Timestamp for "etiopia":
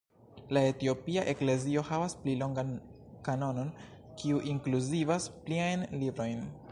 0.69-1.25